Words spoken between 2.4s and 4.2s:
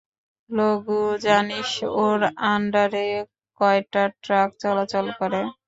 আন্ডারে কয়টা